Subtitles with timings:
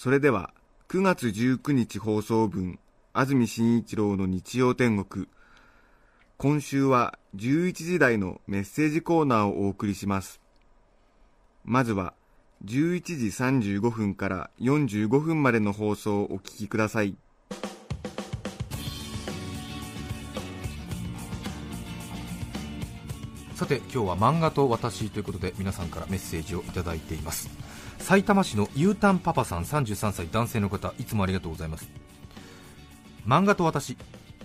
[0.00, 0.54] それでは、
[0.90, 2.78] 9月19日放送分、
[3.12, 5.26] 安住紳一郎の日曜天国。
[6.36, 10.40] 今週は11時台のメッセージコーナーをお送りします。
[11.64, 12.14] まずは、
[12.64, 13.26] 11時
[13.80, 17.16] 35分から45分までの放送をお聞きください。
[23.58, 27.50] さて今日は漫画と私ということで皆さんからメッセージをいただいています。
[27.98, 31.88] 埼玉市の U ターンパパさん33歳男性の方いつもありがとうございます。
[33.26, 33.96] 漫画と私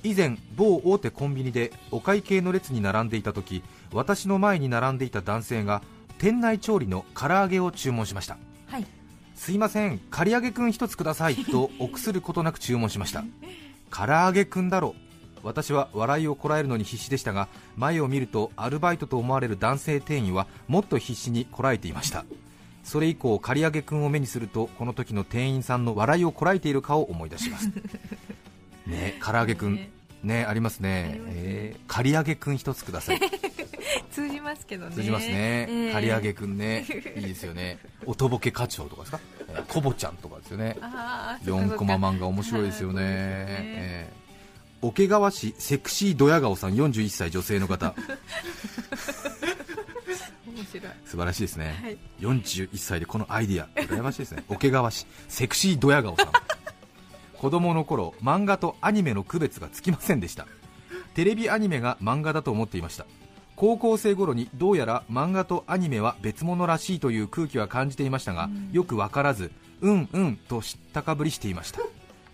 [0.02, 3.61] 以前某大手コンビニでお会計の列に並んでいた時
[3.92, 5.83] 私の前に並んでいた男性が
[6.17, 8.39] 店内調理の唐揚げを注文しました。
[8.66, 8.88] はい。
[9.36, 13.23] すいません刈り上げくん一つくださいと臆することなく注文しました。
[13.95, 14.95] 唐揚げくんだろ
[15.44, 22.25] 私は笑いをこらえるのに必死でしたが前を見るとアルバイトと思われる男性店員はもっと必死にこらえていました。
[22.83, 27.69] それ以降刈り上げくんを目にするとこの時の店員さんの笑いをこらえている顔を思い出します。
[28.88, 29.88] ね唐揚げくん。
[30.23, 30.45] ね。
[30.45, 31.19] ありますね。
[31.27, 33.19] えー刈り上げくん一つください。
[34.11, 34.95] 通じますけどね。
[34.95, 36.86] 通じますね、えー刈り上げくんね。
[37.16, 37.80] いいですよね。
[38.05, 40.77] おとぼけ課長とかですか、えー、コボちゃんとかですよね。
[40.81, 44.23] あーそっかそっ4かコマ漫画面白いですよね、はいえー
[44.84, 47.95] 桶川市セクシードヤ顔さん41歳女性の方。
[50.45, 50.92] 面白い。
[51.06, 51.98] 素晴らしいですね、はい。
[52.20, 53.70] 41歳でこのアイディア。
[53.76, 54.44] 羨ましいですね。
[54.50, 56.28] 桶川市セクシードヤ顔さん。
[57.38, 60.48] 子供の頃漫画とアニメの区別がつきませんでした。
[61.14, 63.05] テレビアニメが漫画だと思っていました。
[63.55, 71.80] 高校生頃にどうやら漫画とアニメは別物らしいという空気は感じていましたが、よくわからずうんうんと知ったかぶりしていました。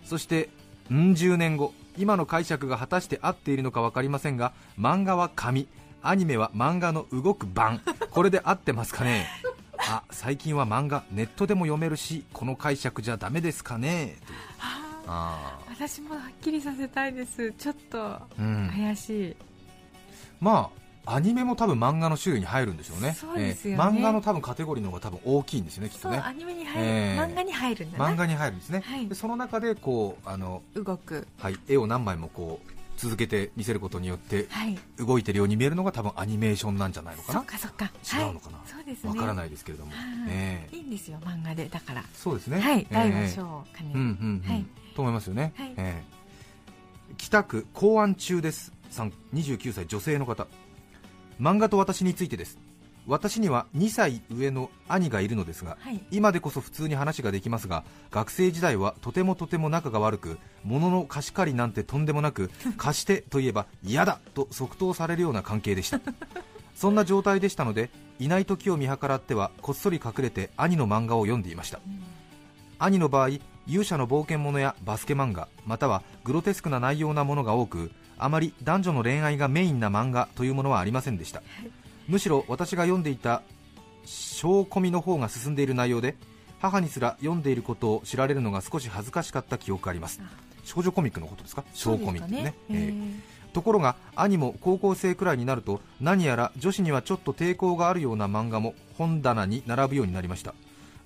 [0.04, 0.48] そして
[0.90, 5.68] うん10年後今の解釈が果たして合っているのか分かりませんが漫画は紙。
[6.02, 7.82] アニメは漫画の動く版。
[8.10, 9.26] これで合ってますかね？
[9.76, 14.16] あ最近は漫画ネットでも読めるしこの解釈じゃダメですかね？
[14.26, 14.38] という
[15.06, 17.52] あ私もはっきりさせたいです。
[17.52, 19.36] ちょっと怪しい、
[20.40, 20.80] まあ
[21.14, 23.14] アニメも多分漫画の種類に入るんでしょうね。
[23.18, 23.82] そうですよね。
[23.82, 28.08] えー漫画の多分カテゴリーの方が多分大きいんですよねきっそうとねアニメに入る、えー漫画に入るんだな。
[28.10, 29.06] 漫画に入るんですね、はい。
[29.08, 31.26] でその中でこうあの、動く。
[31.38, 34.78] はい、絵を何枚もこう続けて見せることによってはい。
[34.98, 37.86] 動いてるように見えるのが多分アニメーションなんじゃないのかそなっかそっか。
[37.86, 38.58] 違うのかな？
[38.58, 39.10] はい、そうですね。
[39.10, 39.92] わからないいですけれども、
[40.28, 40.76] ええ。
[40.76, 41.66] いいんですよ漫画で。
[41.68, 42.04] だから。
[42.14, 42.60] そうですね。
[42.60, 42.80] はい。
[42.80, 42.94] ええ。
[42.94, 44.66] 大和小兼ねうんうんうん、はい。
[44.94, 45.74] と思いますよね、はい。
[45.76, 46.20] ええ。
[47.16, 50.46] 北区公安中ですさん29歳女性の方
[51.40, 52.58] 漫画と私についてです。
[53.06, 56.00] 私には2歳上の兄がいるのですが、はい。
[56.10, 66.00] 今でこそ普通に話ができますが学生時代はとてもとても仲が悪く物の貸し借りなんてとんでもなく 貸してといえば嫌だと即答されるような関係でした。
[66.76, 71.80] そんな状態でしたのでいない時を見計らってはこっそり隠れて兄の漫画を読んでいました、
[72.78, 73.30] 兄の場合
[73.66, 77.90] 勇者の冒険者やバスケ漫画またはグロテスクな内容なものが多く
[78.24, 81.42] あまり男女の恋愛がメインな漫画というものはありませんでした、
[82.08, 83.42] むしろ私が読んでいた
[84.04, 86.16] 小コミの方が進んでいる内容で
[86.60, 90.20] 母にすら読んでいることを知られるのが少し恥ずかしかった記憶があります。
[90.64, 91.64] 少女コミックのことですか？
[91.74, 92.36] 小コミってね。
[92.36, 93.50] そうですかええ。
[93.52, 100.54] ところが兄も高校生くらいになると何やら女子にはちょっと抵抗があるような漫画も本棚に並ぶようになりました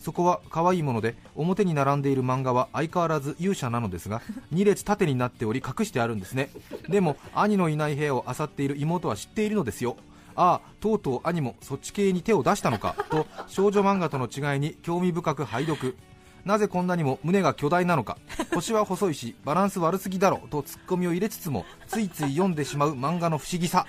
[0.04, 4.20] そこは可愛いもので表に並んでいる漫画は相変わらず勇者なのですが
[4.52, 6.50] 2列縦になっており隠してあるんですね。
[6.90, 9.96] でも兄のいない部屋を漁っている妹は知っているのですよ。
[10.36, 15.96] ああとうとう兄もそっち系に手を出したのかと少女漫画との違いに興味深く拝読。
[16.44, 18.18] なぜこんなにも胸が巨大なのか。
[18.52, 23.86] 腰は細いしバランス悪すぎだろとツッコミを入れつつもついつい読んでしまう漫画の不思議さ。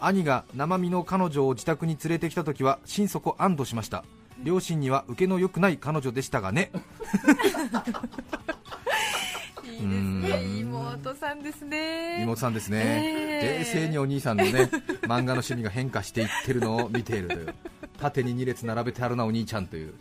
[0.00, 4.04] 兄が生身の彼女を自宅に連れてきた時は心底安堵しました
[4.42, 6.70] 両親には受けの良くない彼女でしたがね。
[9.64, 10.58] いいですね。
[10.60, 12.22] 妹さんですね。
[12.22, 12.80] 妹さんですね、
[13.42, 13.56] え。
[13.56, 14.70] ー冷静にお兄さんのね
[15.02, 17.54] 漫画の趣味が変化していってるのを見ているという。
[17.98, 19.94] 縦に2列並べてあるなお兄ちゃんという。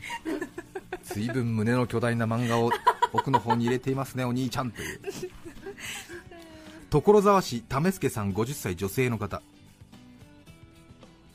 [1.04, 2.72] 随分胸の巨大な漫画を
[3.14, 5.00] 奥の方に入れていますねお兄ちゃんという。
[6.90, 9.42] 所沢市為助さん50歳女性の方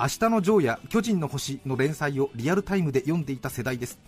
[0.02, 4.00] 明日のジョーや巨人の星の連載をリアルタイムで読んでいた世代です。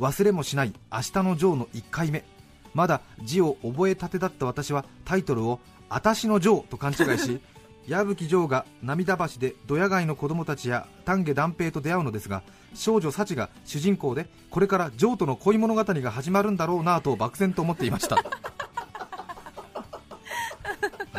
[0.00, 2.24] 忘れもしない明日のジョーの1回目。
[2.72, 5.60] まだ字を覚えたてだった私はタイトルを
[5.90, 7.38] 「あたしのジョー」と勘違いし
[7.86, 12.42] 矢吹ジョーが涙橋でドヤ街の子供たちや丹下断平と出会うのですが
[12.74, 18.16] 少女幸が主人公でこれからジョーとの恋物語が始まるんだろうなと漠然と思っていました。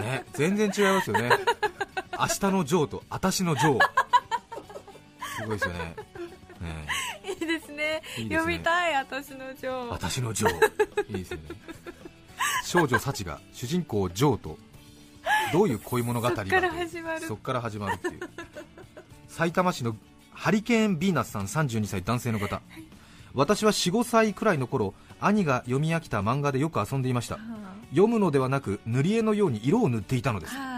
[0.02, 1.30] ね全然違いますよね。
[2.20, 3.80] 明日のジョーとあたしのジョー。
[3.80, 3.97] す
[5.48, 5.80] ごいですよね。
[5.80, 5.96] ね
[7.30, 8.02] いいですね。
[8.18, 8.36] いいですね。
[8.36, 11.44] 読みたい私のジョー私のジョーいいですよね。
[12.64, 14.58] 少女幸が主人公ジョーと
[15.54, 17.22] どういう恋物語がそっから始まる。
[17.22, 18.20] そっから始まるっていう。
[19.28, 19.96] 埼玉市の
[20.32, 22.62] ハリケーンビーナスさん32歳男性の方。
[23.34, 27.40] 私は45歳くらいの頃兄が読み飽きた漫画でよく遊んでいました。
[27.90, 30.56] 読むのではなく塗り絵のように色を塗っていたのです。
[30.56, 30.77] は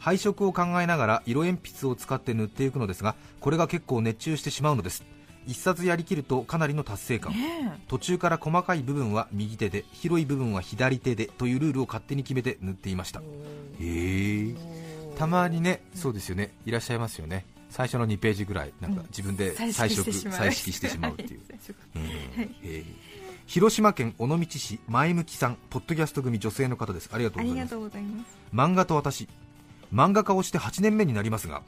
[0.00, 5.04] 配色を考えながら色鉛筆を使って塗っていくのですがこれが結構熱中してしまうのです。
[5.46, 7.32] 一冊やりきるとかなりの達成感。
[7.32, 13.20] あね途中から細かい部分は右手で広い部分は左手でというルールを勝手に決めて塗っていました。
[13.20, 13.22] へ
[13.80, 14.54] え
[15.16, 16.52] たまにねそうですよね。
[16.66, 17.44] いらっしゃいますよね。
[17.68, 20.12] 最初の2ページぐらいなんか自分で彩彩色う。
[20.12, 21.40] 彩色してしまうっていう。
[23.46, 27.10] 広島県尾道市前向きさんポッドキャスト組女性の方です。
[27.12, 27.70] ありがとありがうございます。
[27.70, 28.38] とうございます。
[28.54, 29.28] 漫画と私
[29.92, 31.62] 漫画家をして8年目になりますが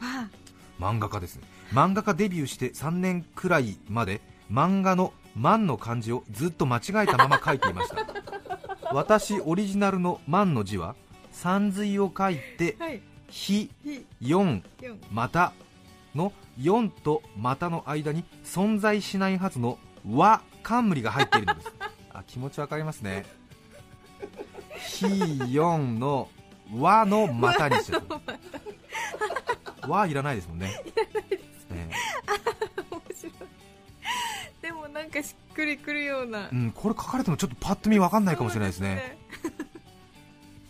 [0.79, 1.43] 漫画家ですね。
[1.73, 4.21] 漫画家デビューして3年くらいまで
[4.51, 8.07] 漫画の「万」の漢字をずっと間違えたまま書いていました。
[8.93, 10.95] 私オリジナルの「万」の字は
[11.33, 15.53] 山水を書いてはい「ひ」ひ「四」四「また」
[16.15, 21.73] の「四」と「また」の間に存在しないはずの「和」冠が入っているのです。
[22.13, 23.25] あ気持ちわかりますね
[24.77, 25.07] 「ひ」
[25.51, 26.29] 「四」の
[26.75, 30.67] 「和」の「また」にしちゃった和いらないですもんね。
[31.71, 31.91] ね
[32.91, 33.33] 面白い。
[34.61, 36.49] でもなんかしっくりくるような。
[36.51, 39.19] うん、これ書かれてもちょっとパッと見わかんないかもしれないですね。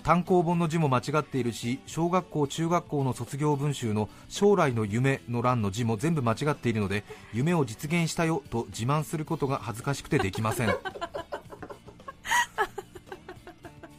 [0.03, 10.71] 単行本の字も間違っているし小学校中学校の卒業文集の将来の夢の欄の字も全部間違っているので夢を実現したよと自慢することが恥ずかしくてできません。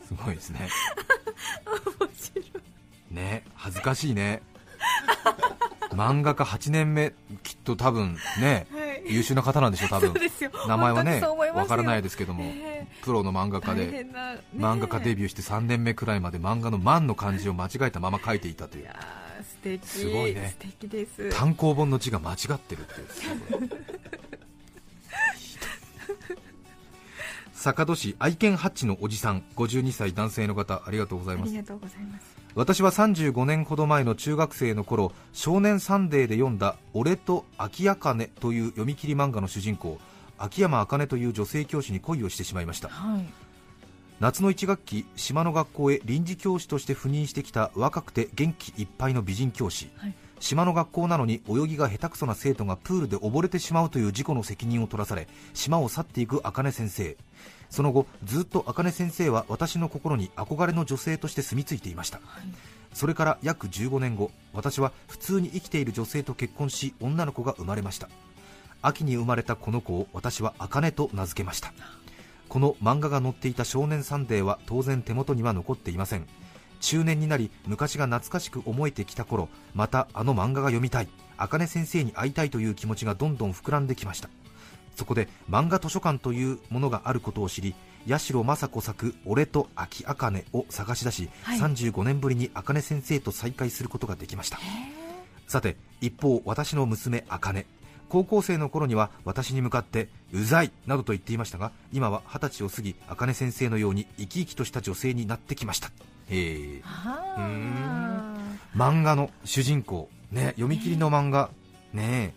[0.05, 0.67] すごいですね
[3.11, 4.41] ね恥ずかしいね。
[5.91, 7.13] 漫画家8年目
[7.43, 9.13] きっと多分ねはい。
[9.13, 10.13] 優秀な方なんでしょう多分。
[10.67, 11.21] 名前はね
[11.53, 14.09] わからないですけども、えプロの漫画家でね。
[14.53, 18.89] え漫画家デビューして3年目くらいまで漫画の「万」の漢字を間違えたまま書いていたという。
[19.83, 20.55] すごいね。
[20.59, 21.29] 素敵です。
[21.29, 23.69] 単行本の字が間違ってるっていう
[27.63, 31.47] 坂戸市愛犬ハッチのおじさん52歳男性の方ありがとうございます。
[31.47, 32.35] ありがとうございます。
[32.55, 39.97] 私は35年ほど前の中学生の頃少年サンデーで読んだ「俺と秋茜」という読み切り漫画の主人公
[40.37, 42.89] 秋山茜という女性教師に恋をしてしまいました。
[42.89, 43.25] はい。
[44.19, 57.15] 夏の1学期島の学校へ臨時教師として赴任してきた若くて元気いっぱいの美人教師、はい島の学校なのに泳ぎが下手くそな生徒がプールで溺れてしまうという事故の責任を取らされ島を去っていく茜先生。
[57.69, 62.19] その後ずっと茜先生は私の心に憧れの女性として住み着いていました。
[62.93, 68.09] それから約15年後私は普通に生きている女性と結婚し女の子が生まれました。
[68.81, 71.71] 秋に生まれたこの子を私は茜と名付けました。
[72.49, 76.27] この漫画が載っていた少年サンデーは当然手元には残っていません
[76.83, 81.07] 中年になり昔が懐かしく思えてきた頃またあの漫画が読みたい。
[81.35, 84.29] 茜先生に会いたいという気持ちがどんどん膨らんできました。
[84.95, 87.73] そこで漫画図書館というものがあることを知り
[88.07, 91.59] 八代雅子作「俺と秋茜」を探し出し、はい。
[91.59, 94.59] 35年ぶりに茜先生と再会することができました。
[95.47, 97.65] さて一方私の娘茜。
[98.09, 105.89] 高校生の頃には私に向かってうざいなどと言っていましたが今は二十歳を過ぎ茜先生のように生き生きとした女性になってきました
[106.29, 108.37] へえあ
[108.75, 110.09] 漫画の主人公。
[110.31, 111.49] ね読み切りの漫画。
[111.93, 112.33] ね。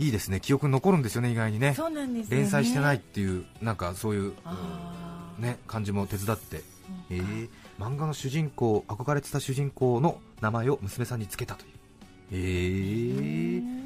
[0.00, 0.40] えいいですね。
[0.40, 1.70] 記憶に残るんですよね意外にね。
[1.70, 2.36] ーそうなんですよね。
[2.42, 4.32] 連載してないっていうなんかそういう
[5.38, 6.62] ね感じも手伝って。
[7.08, 7.48] えー、
[7.78, 11.70] 漫画の主人公憧れてた主人公の名前を娘さんにつけたという。
[12.32, 12.36] え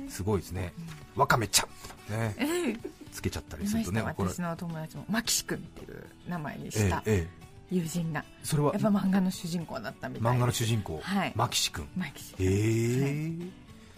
[0.06, 0.72] ー、すごいですね。
[1.16, 1.66] わかめちゃ
[2.12, 2.18] ん。
[2.18, 2.34] ね。
[2.38, 3.04] ええ。
[3.14, 7.02] つけちゃったり見するとね私の友達もマキシ君っていう名前にえした。
[7.06, 8.24] ええ友人が。
[8.28, 8.72] えそれは？
[8.72, 11.32] やっぱ漫画の主人公だったみたい漫画の主主人公、はい。
[11.34, 11.88] マキシ君。
[11.96, 13.50] マキシえー、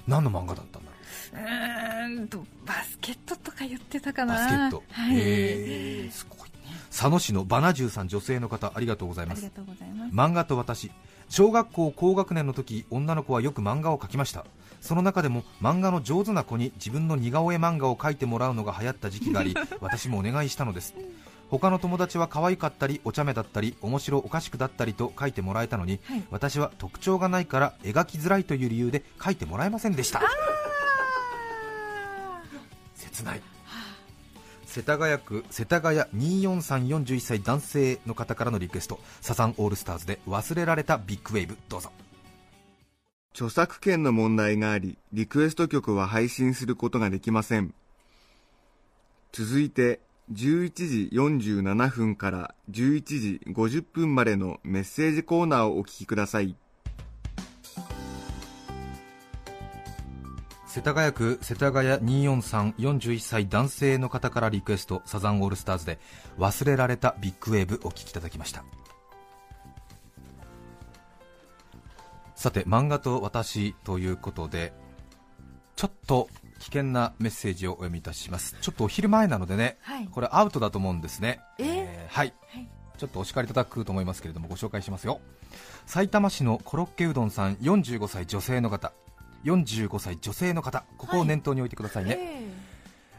[0.06, 0.96] 何の漫画だったんだろ
[1.32, 2.16] う？
[2.16, 4.34] うーんとバスケットとか言ってたかな。
[4.34, 6.48] バスケット、はい、へえすごい
[6.90, 9.40] 佐野市のバナジューさん女性の方ありがとうございます。
[9.40, 10.14] ありがとうございます。
[10.14, 10.90] 漫画と私。
[11.28, 14.46] 小学校高学年の時女の子はよく漫画を描きました。
[14.80, 20.94] その中でも漫画の上手な子に自分の似顔絵漫画を描いてもらうのが流行った時期があり 私もお願いしたのです
[21.50, 26.22] 他の友達は可愛かったりお茶目だったり面白おかしくだったりと書いてもらえたのに、はい。
[26.30, 30.20] 私は特徴がないから描きづらいという理由で書いてもらえませんでした。
[32.94, 33.42] 切ない。
[34.66, 39.00] 世田谷区世田谷24341歳男性の方からのリクエスト。
[39.22, 41.56] サザンオールスターズで忘れられたビッグウェーブ。
[41.68, 41.90] どうぞ。
[43.32, 47.74] 著作権の問題があり、リクエスト曲は配信することができません。
[49.32, 50.00] 続いて、
[50.32, 56.56] 11時47分から11時50分までのメッセージコーナーをお聞きください。
[60.76, 65.98] 世田谷区世田谷24341歳男性の方からリクエストサザンオールスターズで
[66.38, 68.62] 忘れられたビッグウェーブお聞きいただきました
[72.34, 74.74] さて漫画と私ということで
[75.76, 76.28] ちょっと
[76.58, 78.56] 危険なメッセージをお読みいたします。
[78.60, 80.08] ちょっとお昼前なのでね、はい。
[80.08, 81.40] これアウトだと思うんですね。
[81.58, 82.08] えー？
[82.08, 82.34] はい。
[82.48, 82.68] はい。
[82.98, 85.20] ちょっとお叱りいただくと思いますけれどもご紹介しますよ。
[85.84, 88.92] 埼玉市のコロッケうどんさん45歳女性の方。
[89.44, 90.84] 45歳女性の方。
[90.96, 92.50] ここを念頭に置いてくださいね、え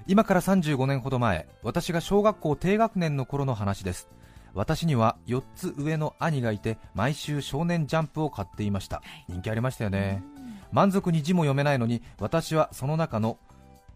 [0.07, 4.09] 今から35年ほど前私が小学校低学年の頃の話です。
[4.53, 9.03] 私には4つ上の兄がいて毎週少年ジャンプを買っていました。
[9.29, 10.23] 人気ありましたよね
[10.71, 13.37] 満足に字も読めないのに私はその中の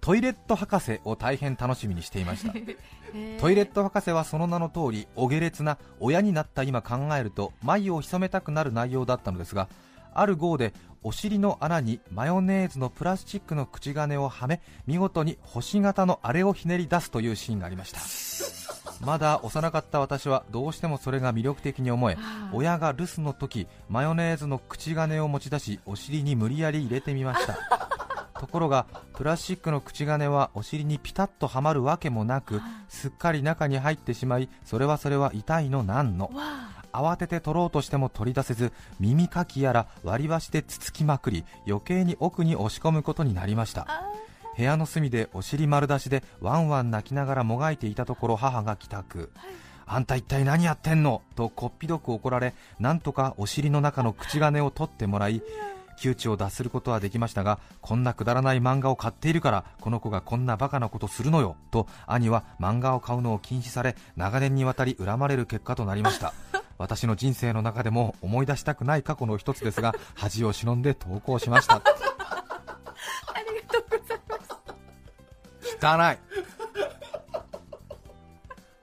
[0.02, 2.54] トイレット博士を大変楽しみにしていました。
[3.14, 9.68] えトイレット博士はその名の通りお下劣な親になった今考えると眉を潜めたくなる内容だったのですが
[10.14, 18.00] ある号でお尻の穴にマヨネーズのプラスチックの口金をはめ見事に星型のあれをひねり出すというシーンがありました。
[19.04, 22.18] まだ幼かった私はどうしてもそれが魅力的に思え
[22.54, 27.58] 親が留守の時マヨネーズの口金を持ち出しお尻に無理やり入れてみました。
[28.40, 36.32] ところがプラスチックの口金はお尻にピタッとはまるわけもなくすっかり中に入ってしまいそれはそれは痛いのなんの。
[36.34, 43.86] わ慌てて取ろうとしても取り出せず耳かきやら割り箸でつつきまくり余計に奥に押し込むことになりました。
[43.88, 44.04] あ
[44.58, 49.32] 部屋の隅でお尻丸出しでワンワン泣きながらもがいていたところ母が帰宅。
[49.86, 51.22] あんた一体何やってんの？
[51.36, 55.42] とこっぴどく怒られなんとかお尻の中の口金を取ってもらい
[55.98, 66.34] 窮地を脱することはできましたがこんなくだらない漫画を買っているからこの子がこんなバカなことするのよと兄は漫画を買うのを禁止され長年にわたり恨まれる結果となりました。
[66.78, 71.76] 私の人生の中でも思い出したくない過去の一つですが恥を忍んで投稿しました。
[71.78, 74.36] ありがとうございま
[75.62, 76.18] す。
[76.18, 76.42] 汚い。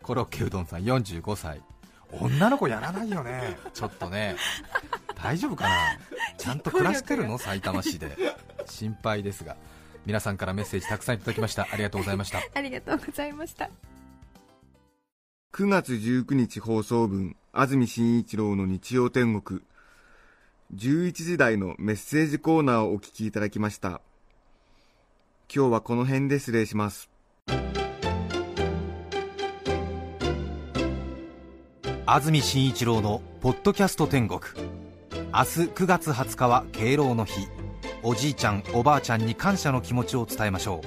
[0.02, 1.60] コロッケうどんさん45歳。
[2.12, 3.58] 女の子やらないよね。
[3.74, 4.36] ちょっとね
[5.22, 5.98] 大丈夫かな？
[6.38, 7.36] ちゃんと暮らしてるの？
[7.38, 8.16] 埼玉市で。
[8.66, 9.56] 心配ですが。
[10.06, 11.68] 皆さんからメッセージたくさんいただきました。
[11.70, 12.38] ありがとうございました。
[12.54, 13.68] ありがとうございました。
[15.52, 19.60] 9月19日放送分、安住紳一郎の日曜天国。
[20.74, 24.00] 11時台のメッセージコーナーをお聞きいただきました。
[25.54, 27.08] 今日はこの辺で失礼します。
[32.06, 34.40] 安住紳一郎のポッドキャスト天国
[35.30, 37.48] 明日9月20日は敬老の日。
[38.02, 40.80] おじいちゃんおばあちゃんに感謝の気持ちを伝えましょ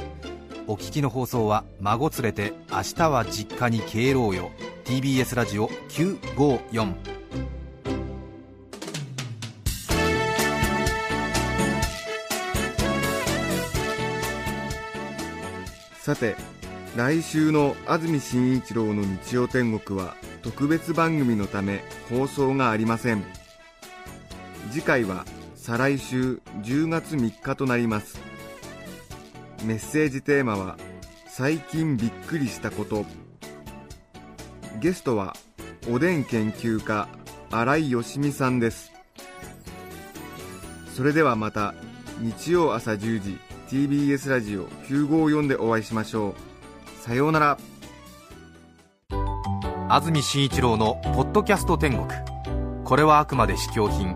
[0.68, 0.72] う。
[0.72, 4.50] お聞きの放送は孫連れて明日は実家に敬老よ。
[4.86, 6.96] TBS ラジオ954
[16.00, 16.36] さて、
[16.96, 23.24] 来週の安住紳一郎の日曜天国は特別番組のため放送がありません。
[24.72, 25.26] 次回は
[25.56, 28.20] 再来週10月3日となります。
[29.66, 30.78] メッセージテーマは
[31.28, 33.06] 最近びっくりしたこと。
[34.80, 35.36] ゲストは
[35.92, 37.10] おでん研究家
[37.52, 38.94] 新井よしみさんです。
[40.96, 41.74] それではまた
[42.20, 43.38] 日曜朝10時
[43.68, 47.58] TBS ラジオ954でお会いしましょうさようなら
[49.90, 52.08] 安住紳一郎の「ポッドキャスト天国」
[52.86, 54.16] これはあくまで試供品